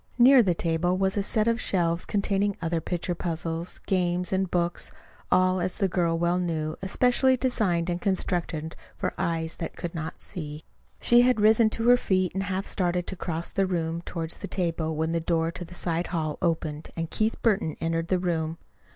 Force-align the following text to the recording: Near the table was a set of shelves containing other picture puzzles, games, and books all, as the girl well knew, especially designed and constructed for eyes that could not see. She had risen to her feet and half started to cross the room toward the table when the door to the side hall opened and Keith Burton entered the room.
Near 0.17 0.41
the 0.41 0.55
table 0.55 0.97
was 0.97 1.15
a 1.15 1.21
set 1.21 1.47
of 1.47 1.61
shelves 1.61 2.07
containing 2.07 2.57
other 2.59 2.81
picture 2.81 3.13
puzzles, 3.13 3.77
games, 3.85 4.33
and 4.33 4.49
books 4.49 4.91
all, 5.31 5.61
as 5.61 5.77
the 5.77 5.87
girl 5.87 6.17
well 6.17 6.39
knew, 6.39 6.75
especially 6.81 7.37
designed 7.37 7.87
and 7.87 8.01
constructed 8.01 8.75
for 8.97 9.13
eyes 9.19 9.57
that 9.57 9.75
could 9.75 9.93
not 9.93 10.19
see. 10.19 10.63
She 10.99 11.21
had 11.21 11.39
risen 11.39 11.69
to 11.69 11.87
her 11.87 11.97
feet 11.97 12.33
and 12.33 12.41
half 12.41 12.65
started 12.65 13.05
to 13.05 13.15
cross 13.15 13.51
the 13.51 13.67
room 13.67 14.01
toward 14.01 14.31
the 14.31 14.47
table 14.47 14.95
when 14.95 15.11
the 15.11 15.19
door 15.19 15.51
to 15.51 15.63
the 15.63 15.75
side 15.75 16.07
hall 16.07 16.39
opened 16.41 16.89
and 16.97 17.11
Keith 17.11 17.39
Burton 17.43 17.77
entered 17.79 18.07
the 18.07 18.17
room. 18.17 18.57